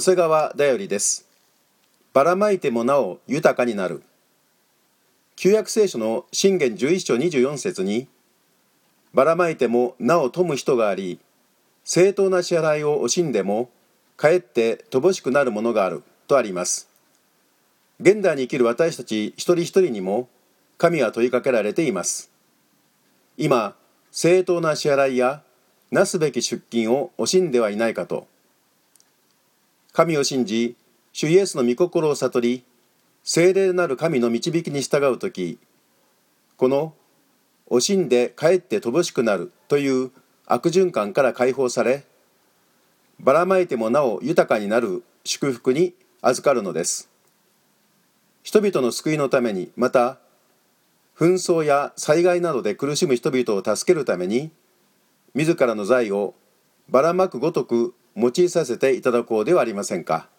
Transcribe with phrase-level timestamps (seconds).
[0.00, 1.26] 瀬川だよりです。
[2.12, 4.02] ばらまいてもなお豊かになる。
[5.36, 8.06] 旧約聖書の信玄11章24節に
[9.14, 11.18] ばらまいてもなお富む人があり
[11.84, 13.70] 正当な支払いを惜しんでも
[14.16, 16.88] かえって乏しくなるものがあるとあります。
[18.00, 20.28] 現代に生きる私たち一人一人にも
[20.78, 22.30] 神は問いかけられています。
[23.36, 23.74] 今
[24.10, 25.42] 正当な支払いや
[25.90, 28.26] なすべき出勤を惜しんではいないかと。
[29.92, 30.74] 神を信じ
[31.12, 32.64] 主イエスの御心を悟り
[33.22, 35.58] 聖霊なる神の導きに従う時
[36.56, 36.94] この
[37.70, 40.10] 惜しんでかえって乏しくなるという
[40.46, 42.04] 悪循環から解放され
[43.20, 47.08] ばらまいてもなお豊かになる祝福に預かるのです。
[48.42, 50.18] 人々の救いのためにまた
[51.16, 54.50] 紛争や災害などで苦しむ人々を助けるために
[55.34, 56.34] 自らの財を
[56.88, 60.31] ばらまくごとく用いさせていただこうではありませんか。